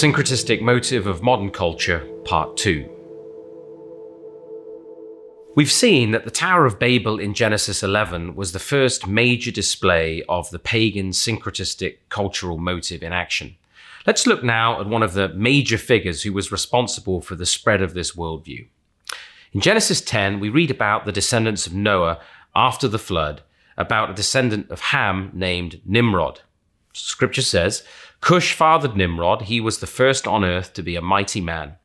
[0.00, 2.88] Syncretistic Motive of Modern Culture, Part 2.
[5.54, 10.22] We've seen that the Tower of Babel in Genesis 11 was the first major display
[10.26, 13.56] of the pagan syncretistic cultural motive in action.
[14.06, 17.82] Let's look now at one of the major figures who was responsible for the spread
[17.82, 18.68] of this worldview.
[19.52, 22.20] In Genesis 10, we read about the descendants of Noah
[22.56, 23.42] after the flood,
[23.76, 26.40] about a descendant of Ham named Nimrod.
[26.92, 27.84] Scripture says,
[28.20, 29.42] Cush fathered Nimrod.
[29.42, 31.76] He was the first on earth to be a mighty man.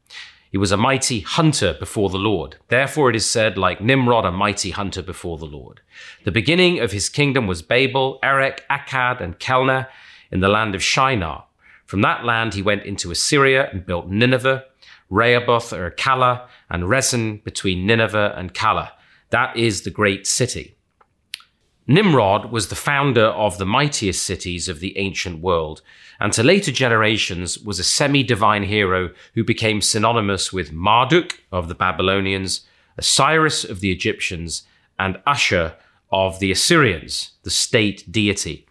[0.51, 2.55] He was a mighty hunter before the Lord.
[2.69, 5.81] Therefore, it is said, like Nimrod, a mighty hunter before the Lord.
[6.23, 9.87] The beginning of his kingdom was Babel, Erech, Akkad, and Calneh
[10.31, 11.45] in the land of Shinar.
[11.85, 14.63] From that land, he went into Assyria and built Nineveh,
[15.09, 18.91] Rehoboth or Calah, and Resen between Nineveh and Calah.
[19.29, 20.77] That is the great city.
[21.87, 25.81] Nimrod was the founder of the mightiest cities of the ancient world,
[26.19, 31.67] and to later generations was a semi divine hero who became synonymous with Marduk of
[31.67, 32.61] the Babylonians,
[32.97, 34.63] Osiris of the Egyptians,
[34.97, 35.75] and Ashur
[36.11, 38.65] of the Assyrians, the state deity.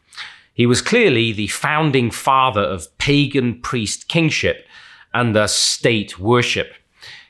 [0.53, 4.67] He was clearly the founding father of pagan priest kingship
[5.13, 6.75] and thus state worship.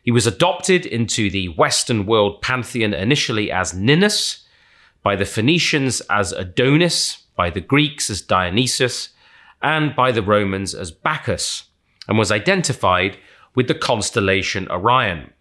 [0.02, 4.43] He was adopted into the Western world pantheon initially as Ninus
[5.04, 9.10] by the Phoenicians as Adonis, by the Greeks as Dionysus,
[9.62, 11.64] and by the Romans as Bacchus,
[12.08, 13.18] and was identified
[13.54, 15.32] with the constellation Orion.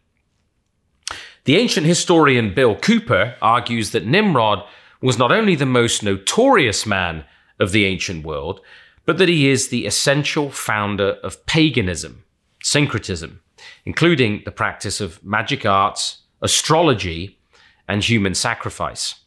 [1.46, 4.64] The ancient historian Bill Cooper argues that Nimrod
[5.02, 7.26] was not only the most notorious man
[7.60, 8.62] of the ancient world,
[9.06, 12.24] but that he is the essential founder of paganism,
[12.62, 13.42] syncretism,
[13.86, 17.40] including the practice of magic arts, astrology,
[17.88, 19.23] and human sacrifice.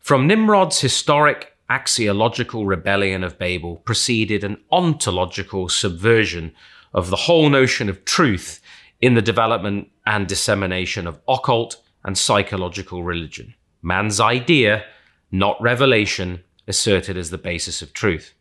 [0.00, 6.52] From Nimrod's historic axiological rebellion of Babel proceeded an ontological subversion
[6.92, 8.60] of the whole notion of truth
[9.00, 13.54] in the development and dissemination of occult and psychological religion.
[13.82, 14.84] Man's idea,
[15.30, 18.32] not revelation, asserted as the basis of truth.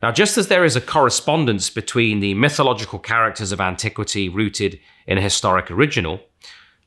[0.00, 5.18] Now, just as there is a correspondence between the mythological characters of antiquity rooted in
[5.18, 6.20] a historic original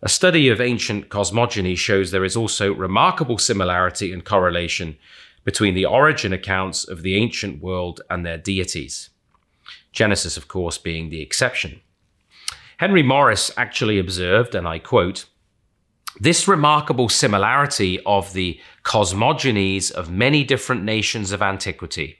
[0.01, 4.97] a study of ancient cosmogony shows there is also remarkable similarity and correlation
[5.43, 9.09] between the origin accounts of the ancient world and their deities.
[9.91, 11.81] Genesis, of course, being the exception.
[12.77, 15.25] Henry Morris actually observed, and I quote,
[16.19, 22.17] this remarkable similarity of the cosmogonies of many different nations of antiquity,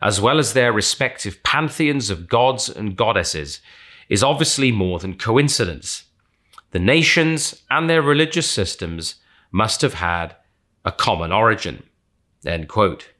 [0.00, 3.60] as well as their respective pantheons of gods and goddesses,
[4.08, 6.07] is obviously more than coincidence
[6.70, 9.16] the nations and their religious systems
[9.50, 10.36] must have had
[10.84, 11.82] a common origin.
[12.44, 13.10] End quote.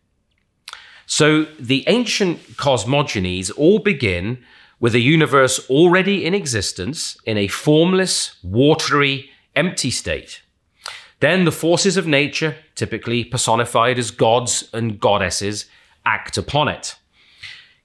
[1.06, 4.44] So the ancient cosmogonies all begin
[4.80, 10.42] with a universe already in existence in a formless, watery, empty state.
[11.20, 15.66] Then the forces of nature, typically personified as gods and goddesses,
[16.06, 16.94] act upon it.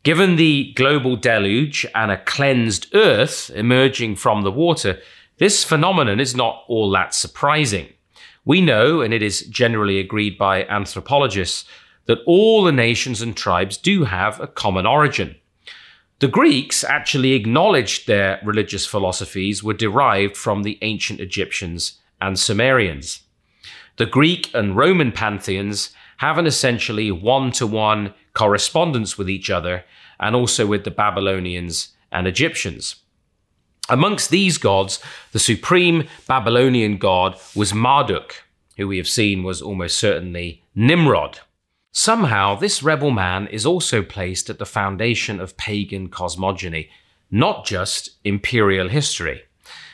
[0.03, 4.99] Given the global deluge and a cleansed earth emerging from the water,
[5.37, 7.87] this phenomenon is not all that surprising.
[8.45, 11.65] We know, and it is generally agreed by anthropologists,
[12.05, 15.35] that all the nations and tribes do have a common origin.
[16.19, 23.23] The Greeks actually acknowledged their religious philosophies were derived from the ancient Egyptians and Sumerians.
[23.97, 29.83] The Greek and Roman pantheons have an essentially one to one correspondence with each other
[30.19, 33.02] and also with the Babylonians and Egyptians.
[33.89, 34.99] Amongst these gods,
[35.33, 38.43] the supreme Babylonian god was Marduk,
[38.77, 41.39] who we have seen was almost certainly Nimrod.
[41.91, 46.89] Somehow, this rebel man is also placed at the foundation of pagan cosmogony,
[47.29, 49.43] not just imperial history.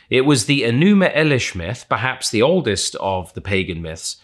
[0.10, 4.18] It was the Enuma Elish myth, perhaps the oldest of the pagan myths,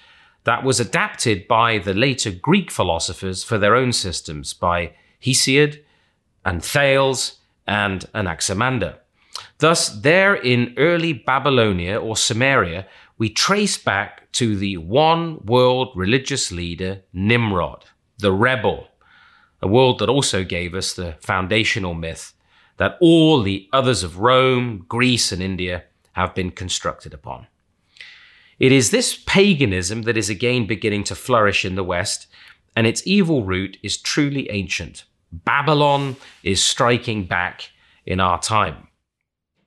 [0.45, 5.81] that was adapted by the later Greek philosophers for their own systems by Hesiod
[6.45, 8.99] and Thales and Anaximander.
[9.57, 12.85] Thus, there in early Babylonia or Sumeria,
[13.17, 17.85] we trace back to the one world religious leader, Nimrod,
[18.17, 18.87] the rebel,
[19.61, 22.33] a world that also gave us the foundational myth
[22.77, 27.47] that all the others of Rome, Greece, and India have been constructed upon.
[28.59, 32.27] It is this paganism that is again beginning to flourish in the West,
[32.75, 35.05] and its evil root is truly ancient.
[35.31, 37.69] Babylon is striking back
[38.05, 38.87] in our time.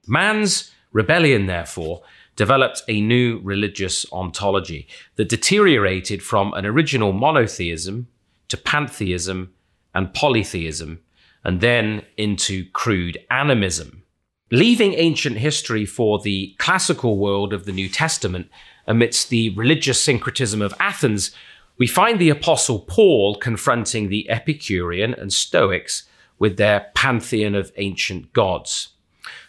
[0.09, 2.03] Man's rebellion, therefore,
[2.37, 8.07] developed a new religious ontology that deteriorated from an original monotheism
[8.49, 9.53] to pantheism
[9.95, 11.01] and polytheism
[11.45, 14.03] and then into crude animism.
[14.51, 18.49] Leaving ancient history for the classical world of the New Testament
[18.87, 21.33] amidst the religious syncretism of Athens,
[21.77, 26.05] we find the Apostle Paul confronting the Epicurean and Stoics
[26.39, 28.89] with their pantheon of ancient gods.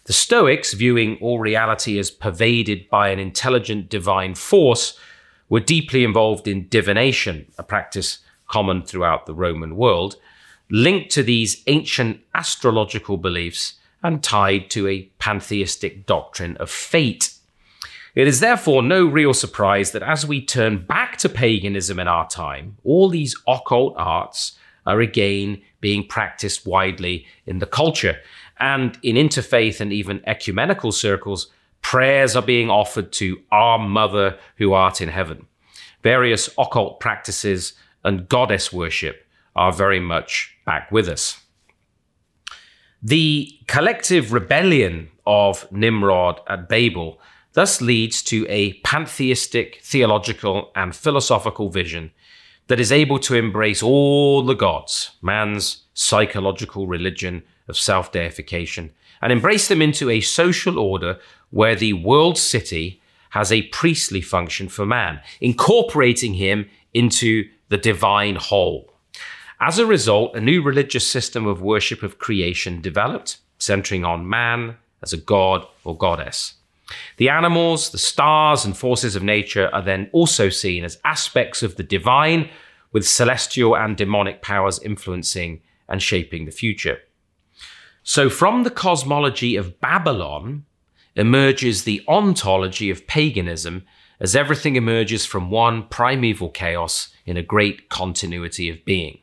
[0.09, 4.97] The Stoics, viewing all reality as pervaded by an intelligent divine force,
[5.49, 8.17] were deeply involved in divination, a practice
[8.47, 10.15] common throughout the Roman world,
[10.71, 17.35] linked to these ancient astrological beliefs and tied to a pantheistic doctrine of fate.
[18.15, 22.27] It is therefore no real surprise that as we turn back to paganism in our
[22.27, 24.57] time, all these occult arts
[24.87, 28.17] are again being practiced widely in the culture.
[28.59, 31.47] And in interfaith and even ecumenical circles,
[31.81, 35.47] prayers are being offered to our Mother who art in heaven.
[36.03, 37.73] Various occult practices
[38.03, 39.25] and goddess worship
[39.55, 41.41] are very much back with us.
[43.01, 47.19] The collective rebellion of Nimrod at Babel
[47.53, 52.11] thus leads to a pantheistic, theological, and philosophical vision
[52.67, 59.31] that is able to embrace all the gods, man's psychological religion of self deification, and
[59.31, 61.19] embrace them into a social order
[61.51, 63.01] where the world city
[63.31, 68.91] has a priestly function for man, incorporating him into the divine whole.
[69.59, 74.77] As a result, a new religious system of worship of creation developed, centering on man
[75.03, 76.55] as a god or goddess.
[77.17, 81.75] The animals, the stars, and forces of nature are then also seen as aspects of
[81.75, 82.49] the divine,
[82.91, 86.99] with celestial and demonic powers influencing and shaping the future.
[88.09, 90.65] So, from the cosmology of Babylon
[91.15, 93.85] emerges the ontology of paganism
[94.19, 99.19] as everything emerges from one primeval chaos in a great continuity of being.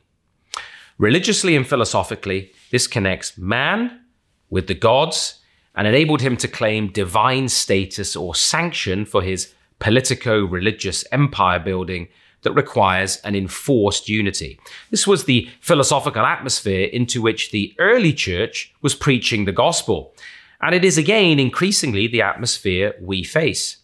[0.99, 4.03] Religiously and philosophically, this connects man
[4.51, 5.41] with the gods
[5.75, 12.07] and enabled him to claim divine status or sanction for his politico religious empire building
[12.47, 14.57] that requires an enforced unity.
[14.93, 20.15] This was the philosophical atmosphere into which the early church was preaching the gospel.
[20.61, 23.79] And it is again increasingly the atmosphere we face.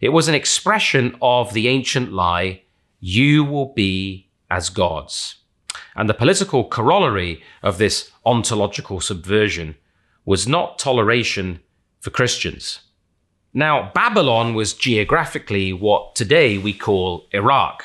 [0.00, 2.62] It was an expression of the ancient lie,
[3.00, 5.36] you will be as gods.
[5.94, 9.76] And the political corollary of this ontological subversion
[10.24, 11.60] was not toleration
[12.00, 12.80] for Christians.
[13.52, 17.84] Now, Babylon was geographically what today we call Iraq.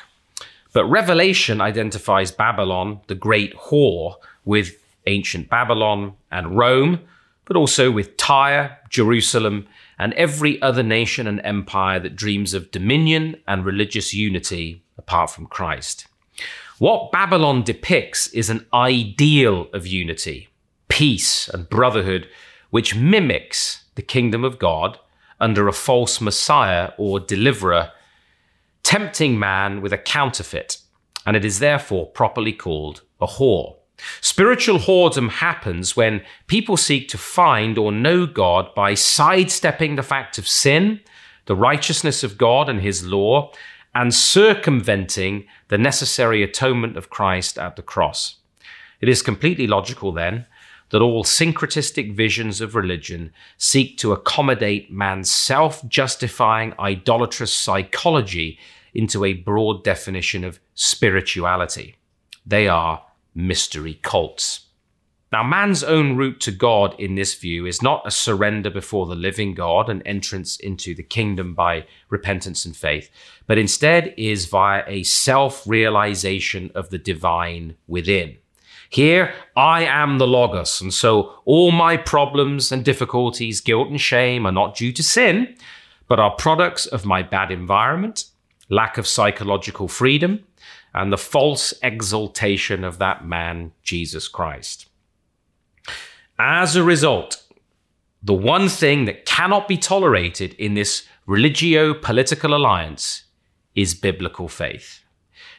[0.74, 4.16] But Revelation identifies Babylon, the great whore,
[4.46, 7.02] with ancient Babylon and Rome,
[7.46, 9.68] but also with Tyre, Jerusalem,
[10.00, 15.48] and every other nation and empire that dreams of dominion and religious unity apart from
[15.48, 16.08] Christ.
[16.80, 20.48] What Babylon depicts is an ideal of unity,
[20.88, 22.28] peace, and brotherhood,
[22.70, 24.98] which mimics the kingdom of God
[25.40, 27.92] under a false Messiah or deliverer,
[28.84, 30.78] tempting man with a counterfeit,
[31.26, 33.76] and it is therefore properly called a whore.
[34.20, 40.38] Spiritual whoredom happens when people seek to find or know God by sidestepping the fact
[40.38, 41.02] of sin,
[41.46, 43.52] the righteousness of God and his law,
[43.94, 48.38] and circumventing the necessary atonement of Christ at the cross.
[49.02, 50.46] It is completely logical, then,
[50.92, 58.60] that all syncretistic visions of religion seek to accommodate man's self justifying idolatrous psychology
[58.94, 61.96] into a broad definition of spirituality.
[62.46, 64.68] They are mystery cults.
[65.32, 69.16] Now, man's own route to God in this view is not a surrender before the
[69.16, 73.10] living God and entrance into the kingdom by repentance and faith,
[73.48, 78.41] but instead is via a self realization of the divine within.
[78.92, 84.46] Here, I am the Logos, and so all my problems and difficulties, guilt and shame
[84.46, 85.56] are not due to sin,
[86.10, 88.26] but are products of my bad environment,
[88.68, 90.44] lack of psychological freedom,
[90.94, 94.88] and the false exaltation of that man, Jesus Christ.
[96.38, 97.42] As a result,
[98.22, 103.24] the one thing that cannot be tolerated in this religio political alliance
[103.74, 105.01] is biblical faith.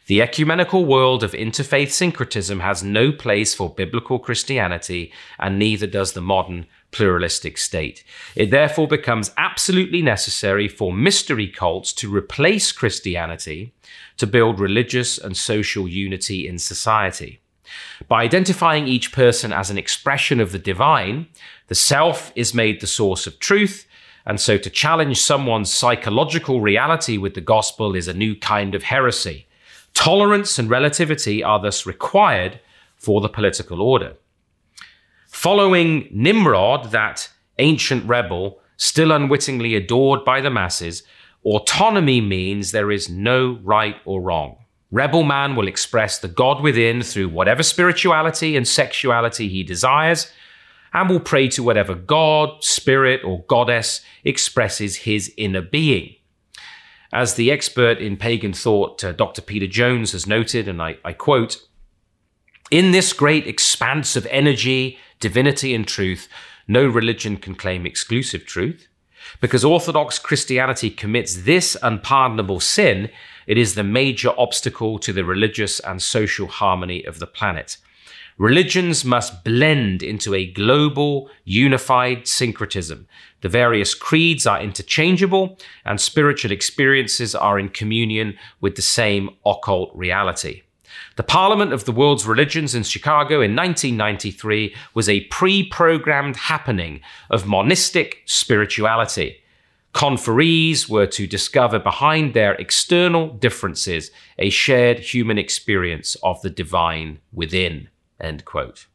[0.06, 6.12] The ecumenical world of interfaith syncretism has no place for biblical Christianity, and neither does
[6.12, 8.02] the modern pluralistic state.
[8.34, 13.74] It therefore becomes absolutely necessary for mystery cults to replace Christianity
[14.16, 17.40] to build religious and social unity in society.
[18.08, 21.28] By identifying each person as an expression of the divine,
[21.68, 23.86] the self is made the source of truth,
[24.26, 28.82] and so to challenge someone's psychological reality with the gospel is a new kind of
[28.82, 29.46] heresy.
[29.94, 32.60] Tolerance and relativity are thus required
[32.96, 34.14] for the political order.
[35.28, 41.02] Following Nimrod, that ancient rebel, still unwittingly adored by the masses,
[41.44, 44.56] autonomy means there is no right or wrong.
[44.90, 50.30] Rebel man will express the God within through whatever spirituality and sexuality he desires,
[50.92, 56.14] and will pray to whatever God, spirit, or goddess expresses his inner being.
[57.12, 59.42] As the expert in pagan thought, uh, Dr.
[59.42, 61.62] Peter Jones, has noted, and I, I quote,
[62.70, 66.26] in this great expanse of energy, divinity, and truth,
[66.66, 68.88] no religion can claim exclusive truth.
[69.40, 73.10] Because Orthodox Christianity commits this unpardonable sin,
[73.46, 77.76] it is the major obstacle to the religious and social harmony of the planet.
[78.38, 83.06] Religions must blend into a global, unified syncretism.
[83.42, 89.90] The various creeds are interchangeable, and spiritual experiences are in communion with the same occult
[89.94, 90.62] reality.
[91.16, 97.00] The Parliament of the World's Religions in Chicago in 1993 was a pre programmed happening
[97.30, 99.38] of monistic spirituality.
[99.92, 107.18] Conferees were to discover behind their external differences a shared human experience of the divine
[107.30, 107.88] within.
[108.22, 108.86] End quote.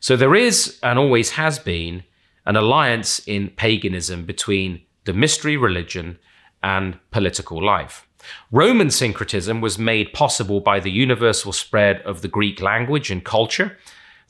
[0.00, 2.04] So there is, and always has been,
[2.46, 6.18] an alliance in paganism between the mystery religion
[6.62, 8.06] and political life.
[8.50, 13.76] Roman syncretism was made possible by the universal spread of the Greek language and culture,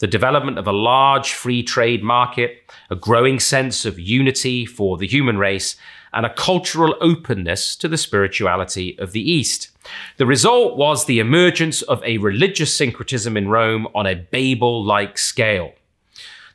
[0.01, 5.07] the development of a large free trade market, a growing sense of unity for the
[5.07, 5.77] human race,
[6.15, 9.71] and a cultural openness to the spirituality of the East.
[10.17, 15.19] The result was the emergence of a religious syncretism in Rome on a Babel like
[15.19, 15.73] scale.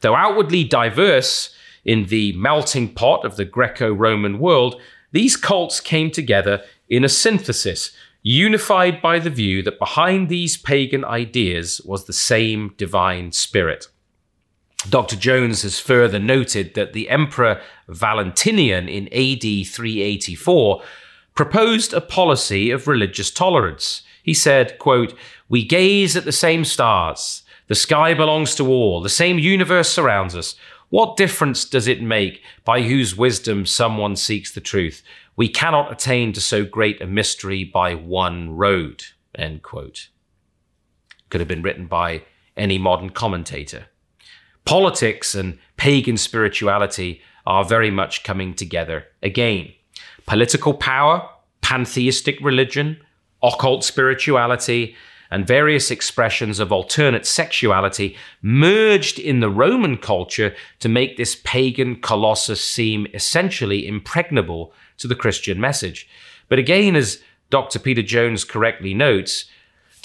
[0.02, 1.54] Though outwardly diverse
[1.86, 7.10] in the melting pot of the Greco Roman world, these cults came together in a
[7.10, 13.88] synthesis, unified by the view that behind these pagan ideas was the same divine spirit.
[14.88, 15.18] Dr.
[15.18, 20.82] Jones has further noted that the Emperor Valentinian in AD 384
[21.36, 24.04] proposed a policy of religious tolerance.
[24.24, 25.14] He said, quote,
[25.50, 27.44] We gaze at the same stars.
[27.68, 29.02] The sky belongs to all.
[29.02, 30.56] The same universe surrounds us.
[30.90, 35.04] What difference does it make by whose wisdom someone seeks the truth?
[35.36, 39.04] We cannot attain to so great a mystery by one road.
[39.36, 40.10] End quote.
[41.30, 42.24] Could have been written by
[42.58, 43.88] any modern commentator.
[44.66, 49.72] Politics and pagan spirituality are very much coming together again.
[50.26, 51.28] Political power,
[51.62, 52.98] pantheistic religion,
[53.42, 54.96] occult spirituality,
[55.32, 62.02] and various expressions of alternate sexuality merged in the Roman culture to make this pagan
[62.02, 66.10] colossus seem essentially impregnable to the Christian message.
[66.48, 67.80] But again, as Dr.
[67.80, 69.46] Peter Jones correctly notes,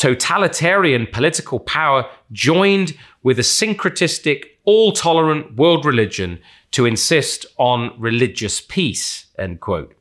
[0.04, 6.38] totalitarian political power joined with a syncretistic, all tolerant world religion
[6.72, 9.28] to insist on religious peace.
[9.38, 9.94] End quote.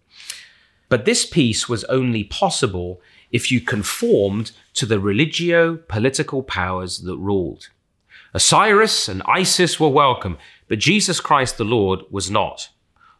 [0.90, 3.00] But this peace was only possible
[3.32, 7.70] if you conformed to the religio political powers that ruled.
[8.34, 12.68] Osiris and Isis were welcome, but Jesus Christ the Lord was not.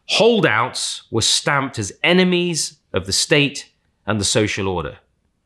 [0.08, 3.70] Holdouts were stamped as enemies of the state
[4.06, 4.98] and the social order.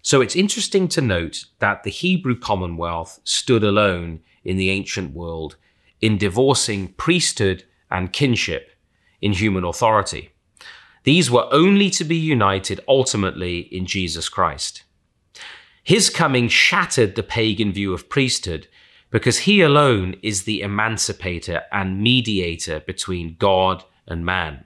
[0.08, 5.56] So it's interesting to note that the Hebrew Commonwealth stood alone in the ancient world
[6.00, 8.70] in divorcing priesthood and kingship
[9.20, 10.30] in human authority.
[11.04, 14.84] These were only to be united ultimately in Jesus Christ.
[15.84, 18.66] His coming shattered the pagan view of priesthood
[19.10, 24.64] because he alone is the emancipator and mediator between God and man.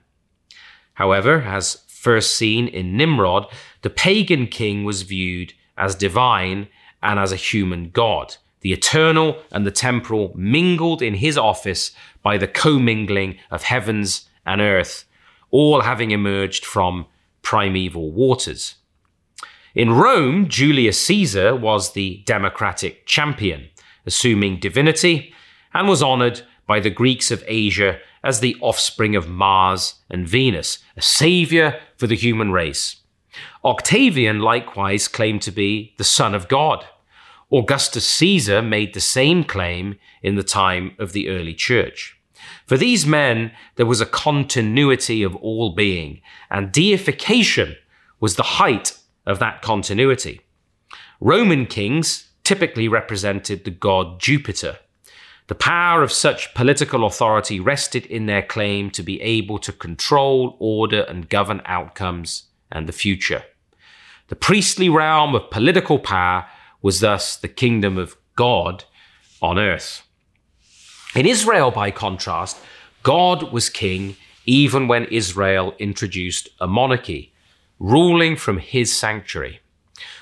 [0.93, 3.47] However, as first seen in Nimrod,
[3.81, 6.67] the pagan king was viewed as divine
[7.01, 8.35] and as a human god.
[8.59, 11.91] The eternal and the temporal mingled in his office
[12.21, 15.05] by the commingling of heavens and earth,
[15.49, 17.05] all having emerged from
[17.41, 18.75] primeval waters.
[19.73, 23.69] In Rome, Julius Caesar was the democratic champion,
[24.05, 25.33] assuming divinity,
[25.73, 30.79] and was honored by the Greeks of Asia as the offspring of Mars and Venus,
[30.95, 32.97] a savior for the human race.
[33.65, 36.85] Octavian likewise claimed to be the Son of God.
[37.51, 42.17] Augustus Caesar made the same claim in the time of the early church.
[42.65, 47.75] For these men, there was a continuity of all being, and deification
[48.19, 50.41] was the height of that continuity.
[51.19, 54.79] Roman kings typically represented the god Jupiter.
[55.53, 60.57] The power of such political authority rested in their claim to be able to control,
[60.57, 63.43] order, and govern outcomes and the future.
[64.29, 66.47] The priestly realm of political power
[66.81, 68.85] was thus the kingdom of God
[69.43, 70.01] on earth.
[71.13, 72.57] In Israel, by contrast,
[73.03, 74.15] God was king
[74.47, 77.31] even when Israel introduced a monarchy,
[77.77, 79.59] ruling from his sanctuary.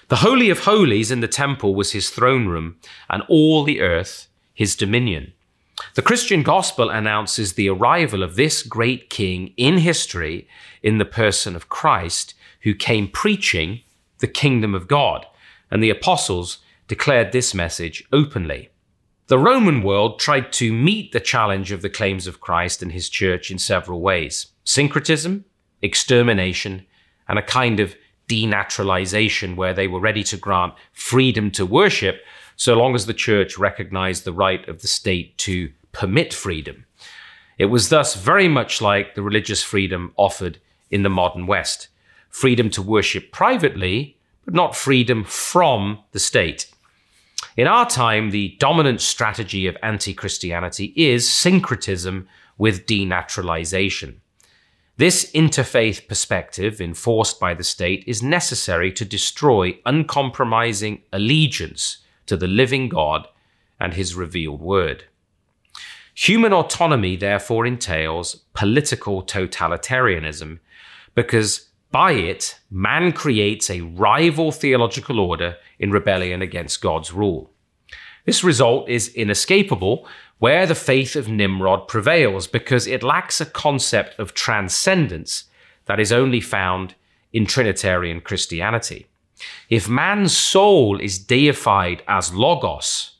[0.10, 2.76] The Holy of Holies in the temple was his throne room,
[3.10, 4.28] and all the earth
[4.62, 5.34] his dominion.
[5.96, 10.48] The Christian gospel announces the arrival of this great king in history
[10.84, 13.82] in the person of Christ, who came preaching
[14.20, 15.25] the kingdom of God,
[15.72, 18.70] and the apostles declared this message openly.
[19.30, 23.10] The Roman world tried to meet the challenge of the claims of Christ and his
[23.10, 25.44] church in several ways syncretism,
[25.82, 26.86] extermination,
[27.27, 27.96] and a kind of
[28.30, 32.22] denaturalization where they were ready to grant freedom to worship
[32.62, 36.86] so long as the church recognized the right of the state to permit freedom.
[37.58, 40.60] It was thus very much like the religious freedom offered
[40.91, 41.88] in the modern West
[42.30, 44.15] freedom to worship privately,
[44.46, 46.72] but not freedom from the state.
[47.58, 52.27] In our time, the dominant strategy of anti Christianity is syncretism
[52.60, 54.18] with denaturalization.
[54.98, 61.98] This interfaith perspective, enforced by the state, is necessary to destroy uncompromising allegiance
[62.32, 63.28] to the living God
[63.78, 65.04] and his revealed word.
[66.14, 70.60] Human autonomy therefore entails political totalitarianism
[71.14, 77.52] because by it, man creates a rival theological order in rebellion against God's rule.
[78.26, 80.08] This result is inescapable
[80.40, 85.50] where the faith of Nimrod prevails because it lacks a concept of transcendence
[85.88, 86.96] that is only found
[87.34, 89.08] in Trinitarian Christianity.
[89.69, 93.17] If man's soul is deified as logos,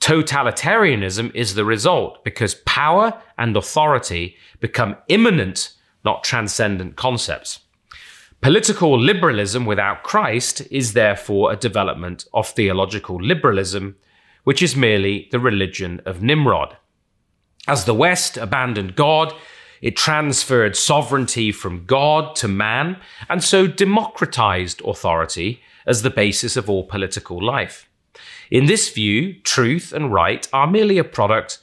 [0.00, 7.60] totalitarianism is the result because power and authority become immanent, not transcendent concepts.
[8.40, 13.96] Political liberalism without Christ is therefore a development of theological liberalism,
[14.44, 16.76] which is merely the religion of Nimrod.
[17.66, 19.34] As the West abandoned God,
[19.80, 26.68] it transferred sovereignty from God to man, and so democratized authority as the basis of
[26.68, 27.88] all political life.
[28.50, 31.58] In this view, truth and right are merely a product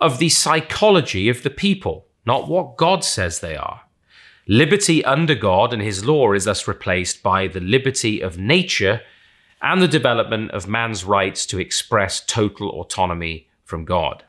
[0.00, 3.82] of the psychology of the people, not what God says they are.
[4.48, 9.00] Liberty under God and his law is thus replaced by the liberty of nature
[9.60, 14.24] and the development of man's rights to express total autonomy from God.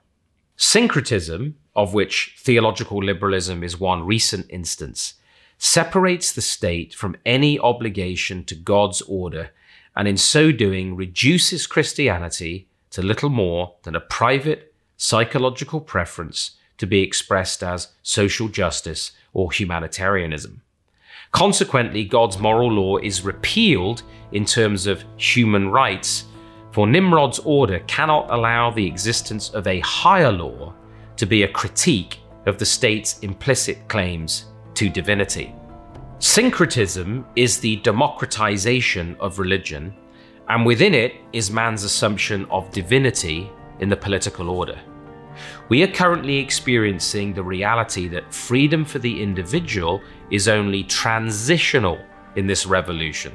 [0.55, 5.13] Syncretism, of which theological liberalism is one recent instance,
[5.59, 9.51] separates the state from any obligation to God's order
[9.95, 16.87] and in so doing reduces Christianity to little more than a private psychological preference to
[16.87, 20.61] be expressed as social justice or humanitarianism.
[21.31, 26.25] Consequently, God's moral law is repealed in terms of human rights,
[26.71, 30.73] for Nimrod's order cannot allow the existence of a higher law
[31.17, 35.53] to be a critique of the state's implicit claims to divinity.
[36.19, 39.93] Syncretism is the democratization of religion,
[40.49, 44.79] and within it is man's assumption of divinity in the political order.
[45.69, 50.01] We are currently experiencing the reality that freedom for the individual
[50.31, 51.99] is only transitional
[52.35, 53.33] in this revolution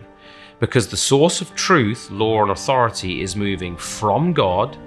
[0.59, 4.79] because the source of truth, law, and authority is moving from God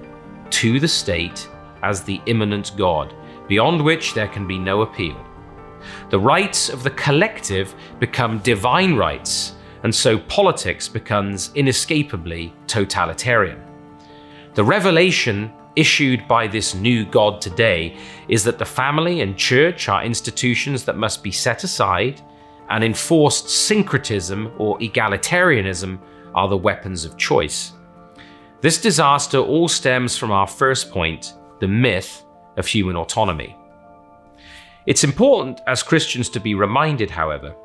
[0.52, 1.50] to the state
[1.84, 3.14] as the immanent God,
[3.48, 5.16] beyond which there can be no appeal.
[6.10, 13.62] The rights of the collective become divine rights, and so politics becomes inescapably totalitarian.
[14.56, 20.04] The revelation issued by this new God today is that the family and church are
[20.04, 22.22] institutions that must be set aside,
[22.70, 26.00] and enforced syncretism or egalitarianism
[26.34, 27.74] are the weapons of choice.
[28.62, 32.26] This disaster all stems from our first point the myth
[32.58, 33.56] of human autonomy.
[34.86, 37.56] It's important as Christians to be reminded, however,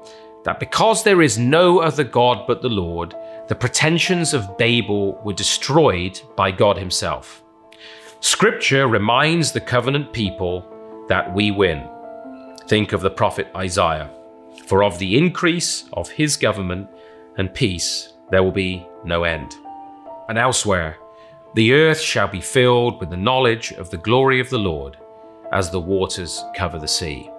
[0.45, 3.15] that because there is no other God but the Lord,
[3.49, 7.43] the pretensions of Babel were destroyed by God Himself.
[8.21, 10.67] Scripture reminds the covenant people
[11.09, 11.89] that we win.
[12.67, 14.11] Think of the prophet Isaiah.
[14.67, 16.89] For of the increase of his government
[17.37, 19.55] and peace there will be no end.
[20.29, 20.97] And elsewhere,
[21.55, 24.97] the earth shall be filled with the knowledge of the glory of the Lord
[25.53, 27.31] as the waters cover the sea.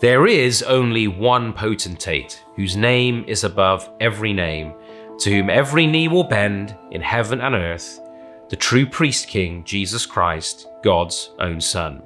[0.00, 4.74] There is only one potentate whose name is above every name,
[5.20, 8.00] to whom every knee will bend in heaven and earth
[8.48, 12.02] the true priest king, Jesus Christ, God's own Son.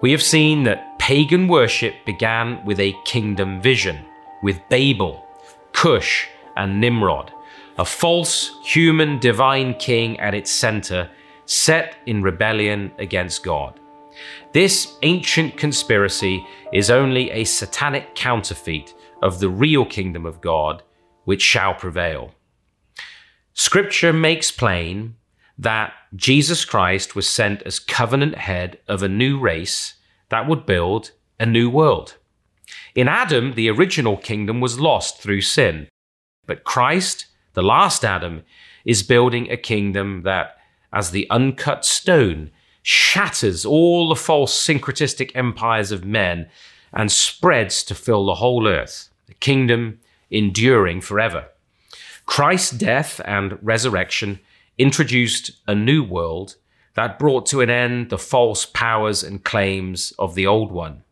[0.00, 4.04] We have seen that pagan worship began with a kingdom vision,
[4.42, 5.24] with Babel,
[5.72, 7.32] Cush, and Nimrod,
[7.78, 11.08] a false human divine king at its center,
[11.46, 13.78] set in rebellion against God.
[14.52, 20.82] This ancient conspiracy is only a satanic counterfeit of the real kingdom of God,
[21.24, 22.34] which shall prevail.
[23.54, 25.14] Scripture makes plain
[25.56, 29.94] that Jesus Christ was sent as covenant head of a new race
[30.30, 32.16] that would build a new world.
[32.94, 35.88] In Adam, the original kingdom was lost through sin,
[36.46, 37.26] but Christ,
[37.58, 38.44] the last Adam,
[38.84, 40.58] is building a kingdom that,
[40.92, 46.48] as the uncut stone, shatters all the false syncretistic empires of men
[46.92, 49.98] and spreads to fill the whole earth, a kingdom
[50.30, 51.48] enduring forever.
[52.26, 54.38] Christ's death and resurrection
[54.78, 56.54] introduced a new world
[56.94, 61.02] that brought to an end the false powers and claims of the old one.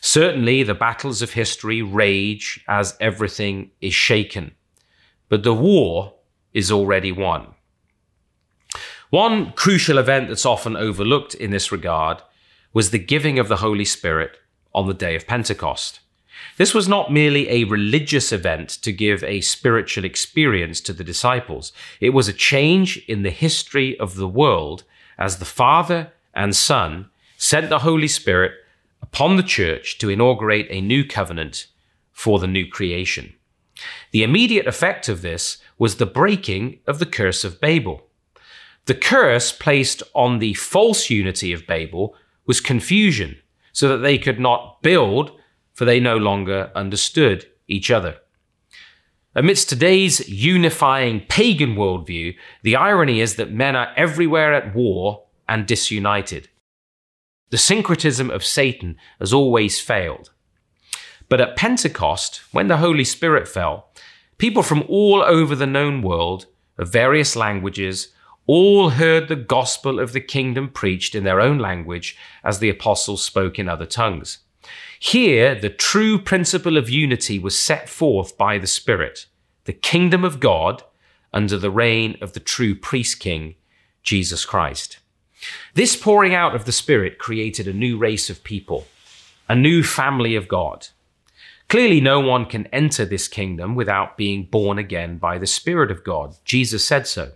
[0.00, 4.54] Certainly, the battles of history rage as everything is shaken,
[5.28, 6.14] but the war
[6.52, 7.54] is already won.
[9.10, 12.22] One crucial event that's often overlooked in this regard
[12.72, 14.38] was the giving of the Holy Spirit
[14.74, 16.00] on the day of Pentecost.
[16.56, 21.72] This was not merely a religious event to give a spiritual experience to the disciples.
[22.00, 24.84] It was a change in the history of the world
[25.18, 28.52] as the Father and Son sent the Holy Spirit
[29.02, 31.66] upon the church to inaugurate a new covenant
[32.12, 33.34] for the new creation.
[34.12, 38.06] The immediate effect of this was the breaking of the curse of Babel.
[38.86, 42.14] The curse placed on the false unity of Babel
[42.46, 43.36] was confusion,
[43.72, 45.32] so that they could not build,
[45.74, 48.16] for they no longer understood each other.
[49.34, 55.66] Amidst today's unifying pagan worldview, the irony is that men are everywhere at war and
[55.66, 56.48] disunited.
[57.50, 60.30] The syncretism of Satan has always failed.
[61.28, 63.88] But at Pentecost, when the Holy Spirit fell,
[64.38, 66.46] people from all over the known world,
[66.78, 68.08] of various languages,
[68.46, 73.24] all heard the gospel of the kingdom preached in their own language as the apostles
[73.24, 74.38] spoke in other tongues.
[74.98, 79.26] Here, the true principle of unity was set forth by the Spirit,
[79.64, 80.82] the kingdom of God
[81.32, 83.56] under the reign of the true priest king,
[84.02, 84.98] Jesus Christ.
[85.74, 88.86] This pouring out of the Spirit created a new race of people,
[89.48, 90.88] a new family of God.
[91.68, 96.04] Clearly, no one can enter this kingdom without being born again by the Spirit of
[96.04, 96.36] God.
[96.44, 97.32] Jesus said so.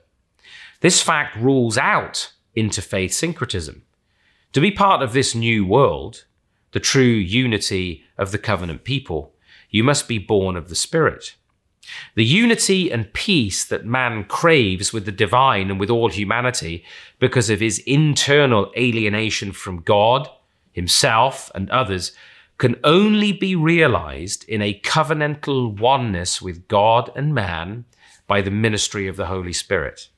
[0.81, 3.83] This fact rules out interfaith syncretism.
[4.53, 6.25] To be part of this new world,
[6.73, 9.35] the true unity of the covenant people,
[9.69, 11.35] you must be born of the Spirit.
[12.15, 16.85] The unity and peace that man craves with the divine and with all humanity
[17.19, 20.29] because of his internal alienation from God,
[20.73, 22.13] himself, and others
[22.61, 27.87] can only be realized in a covenantal oneness with God and man
[28.27, 30.09] by the ministry of the Holy Spirit.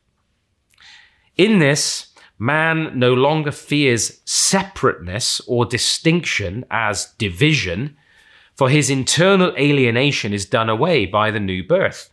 [1.37, 2.09] In this,
[2.41, 7.97] man no longer fears separateness or distinction as division,
[8.57, 12.11] for his internal alienation is done away by the new birth.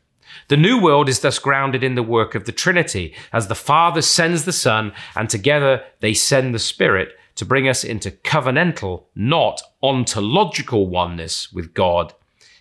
[0.47, 4.03] The new world is thus grounded in the work of the Trinity, as the Father
[4.03, 9.61] sends the Son, and together they send the Spirit to bring us into covenantal, not
[9.81, 12.13] ontological oneness with God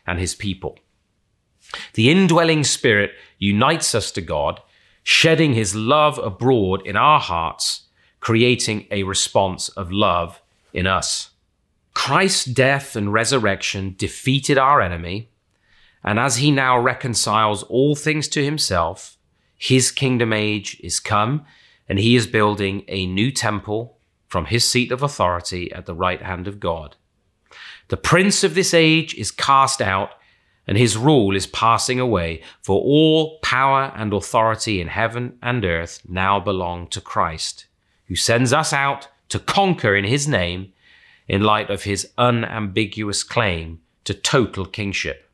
[0.07, 0.79] and his people.
[1.95, 3.11] The indwelling Spirit
[3.41, 4.63] unites us to God
[5.03, 7.89] shedding his love abroad in our hearts,
[8.21, 10.41] creating a response of love
[10.73, 11.31] in us.
[11.93, 15.29] Christ's death and resurrection defeated our enemy,
[16.05, 19.19] and as he now reconciles all things to himself,
[19.57, 21.45] his kingdom age is come,
[21.89, 23.98] and he is building a new temple
[24.29, 26.97] from his seat of authority at the right hand of God.
[27.89, 30.11] The prince of this age is cast out,
[30.67, 36.03] and his rule is passing away, for all power and authority in heaven and earth
[36.07, 37.67] now belong to Christ,
[38.07, 40.73] who sends us out to conquer in his name
[41.27, 45.31] in light of his unambiguous claim to total kingship.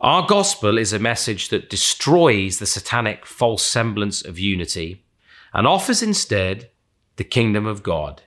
[0.00, 5.04] Our gospel is a message that destroys the satanic false semblance of unity
[5.54, 6.70] and offers instead
[7.16, 8.22] the kingdom of God,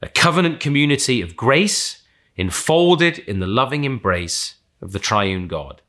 [0.00, 2.02] a covenant community of grace
[2.36, 5.82] enfolded in the loving embrace of the triune God.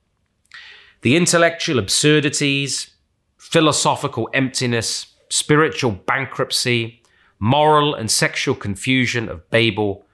[1.02, 2.92] The intellectual absurdities,
[3.38, 7.02] philosophical emptiness, spiritual bankruptcy,
[7.40, 10.06] moral and sexual confusion of Babel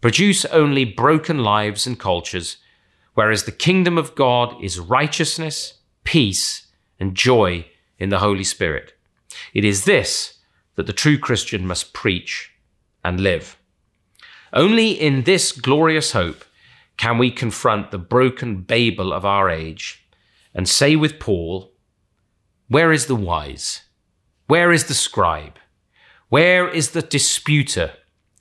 [0.00, 2.56] produce only broken lives and cultures,
[3.14, 6.66] whereas the kingdom of God is righteousness, peace,
[6.98, 7.66] and joy
[7.98, 8.94] in the Holy Spirit.
[9.54, 10.38] It is this
[10.76, 12.52] that the true Christian must preach
[13.04, 13.56] and live.
[14.52, 16.44] Only in this glorious hope
[16.96, 20.06] can we confront the broken Babel of our age
[20.54, 21.72] and say with Paul,
[22.68, 23.82] Where is the wise?
[24.46, 25.58] Where is the scribe?
[26.28, 27.92] Where is the disputer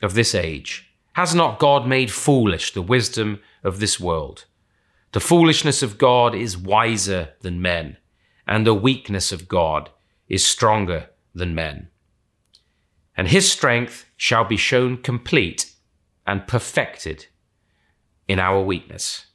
[0.02, 0.94] of this age?
[1.14, 4.46] Has not God made foolish the wisdom of this world?
[5.12, 7.98] The foolishness of God is wiser than men,
[8.48, 9.90] and the weakness of God
[10.30, 11.90] is stronger than men.
[13.16, 15.72] And his strength shall be shown complete
[16.26, 17.28] and perfected
[18.28, 19.26] in our weakness.